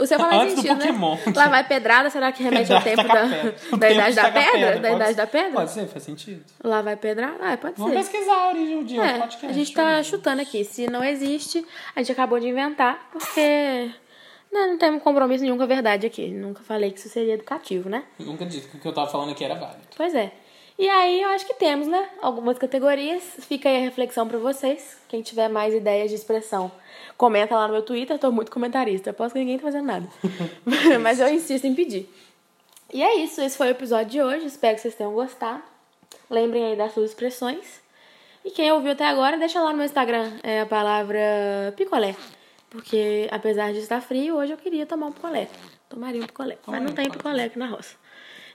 O 0.02 0.06
seu 0.06 0.18
faz 0.18 0.30
mais 0.30 0.42
Antes 0.42 0.54
do 0.56 0.62
sentido, 0.62 0.78
Pokémon. 0.78 1.14
né? 1.16 1.32
Lá 1.36 1.48
vai 1.48 1.64
pedrada, 1.66 2.10
será 2.10 2.32
que 2.32 2.42
remete 2.42 2.72
ao 2.72 2.82
tempo 2.82 3.02
da 3.02 3.14
da, 3.14 3.28
tempo 3.28 3.76
idade 3.76 4.16
da 4.16 4.22
da 4.22 4.30
pedra? 4.32 4.52
pedra, 4.52 4.80
Da 4.80 4.90
idade 4.92 5.10
ser. 5.10 5.14
da 5.16 5.26
pedra? 5.26 5.50
Pode 5.52 5.70
ser, 5.70 5.86
faz 5.86 6.04
sentido. 6.04 6.44
Lá 6.64 6.82
vai 6.82 6.96
pedrada? 6.96 7.36
Ah, 7.40 7.56
pode 7.56 7.74
Vamos 7.78 7.92
ser. 7.92 7.98
pesquisar 7.98 8.34
a 8.34 8.48
origem 8.48 8.84
de 8.84 8.98
outro 8.98 9.14
É, 9.14 9.18
podcast. 9.18 9.46
a 9.46 9.52
gente 9.52 9.72
tá 9.74 10.02
chutando 10.02 10.42
aqui. 10.42 10.64
Se 10.64 10.86
não 10.90 11.04
existe, 11.04 11.64
a 11.94 12.00
gente 12.00 12.12
acabou 12.12 12.38
de 12.40 12.48
inventar, 12.48 13.08
porque 13.12 13.90
né, 14.52 14.66
não 14.66 14.76
temos 14.78 15.02
compromisso 15.02 15.42
nenhum 15.44 15.56
com 15.56 15.62
a 15.62 15.66
verdade 15.66 16.06
aqui. 16.06 16.28
Nunca 16.28 16.62
falei 16.62 16.90
que 16.90 16.98
isso 16.98 17.08
seria 17.08 17.34
educativo, 17.34 17.88
né? 17.88 18.02
Nunca 18.18 18.44
disse 18.44 18.68
que 18.68 18.76
o 18.76 18.80
que 18.80 18.86
eu 18.88 18.92
tava 18.92 19.08
falando 19.10 19.30
aqui 19.32 19.44
era 19.44 19.54
válido. 19.54 19.82
Pois 19.96 20.14
é. 20.14 20.32
E 20.78 20.88
aí 20.88 21.20
eu 21.22 21.28
acho 21.30 21.46
que 21.46 21.54
temos, 21.54 21.86
né? 21.86 22.08
Algumas 22.20 22.58
categorias. 22.58 23.22
Fica 23.40 23.68
aí 23.68 23.76
a 23.76 23.80
reflexão 23.80 24.26
pra 24.26 24.38
vocês. 24.38 24.96
Quem 25.08 25.22
tiver 25.22 25.48
mais 25.48 25.74
ideias 25.74 26.10
de 26.10 26.16
expressão, 26.16 26.72
comenta 27.16 27.54
lá 27.54 27.66
no 27.66 27.74
meu 27.74 27.82
Twitter. 27.82 28.18
Tô 28.18 28.32
muito 28.32 28.50
comentarista. 28.50 29.10
Aposto 29.10 29.34
que 29.34 29.40
ninguém 29.40 29.58
tá 29.58 29.64
fazendo 29.64 29.86
nada. 29.86 30.08
Mas 31.00 31.20
eu 31.20 31.28
insisto 31.28 31.66
em 31.66 31.74
pedir. 31.74 32.08
E 32.92 33.02
é 33.02 33.16
isso. 33.16 33.40
Esse 33.40 33.56
foi 33.56 33.68
o 33.68 33.70
episódio 33.70 34.10
de 34.10 34.22
hoje. 34.22 34.46
Espero 34.46 34.74
que 34.74 34.82
vocês 34.82 34.94
tenham 34.94 35.12
gostado. 35.12 35.62
Lembrem 36.28 36.64
aí 36.64 36.76
das 36.76 36.92
suas 36.92 37.10
expressões. 37.10 37.82
E 38.44 38.50
quem 38.50 38.72
ouviu 38.72 38.92
até 38.92 39.06
agora, 39.06 39.38
deixa 39.38 39.60
lá 39.60 39.70
no 39.70 39.76
meu 39.76 39.86
Instagram 39.86 40.32
é 40.42 40.62
a 40.62 40.66
palavra 40.66 41.72
picolé. 41.76 42.16
Porque 42.68 43.28
apesar 43.30 43.72
de 43.72 43.78
estar 43.78 44.00
frio, 44.00 44.36
hoje 44.36 44.52
eu 44.52 44.56
queria 44.56 44.86
tomar 44.86 45.06
um 45.06 45.12
picolé. 45.12 45.48
Tomaria 45.88 46.22
um 46.22 46.26
picolé. 46.26 46.58
Mas 46.66 46.82
não 46.82 46.92
tem 46.92 47.04
picolé. 47.04 47.18
picolé 47.18 47.44
aqui 47.44 47.58
na 47.58 47.66
roça. 47.66 47.94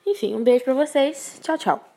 Enfim, 0.05 0.35
um 0.35 0.43
beijo 0.43 0.63
pra 0.65 0.73
vocês. 0.73 1.39
Tchau, 1.41 1.57
tchau. 1.57 1.96